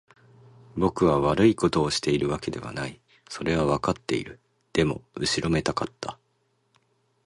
[0.75, 2.99] 僕は悪いことをしているわけではない。
[3.29, 4.39] それはわかっている。
[4.73, 6.17] でも、後ろめたかった。